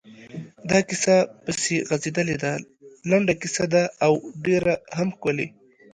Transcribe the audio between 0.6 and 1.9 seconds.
دا کیسه پسې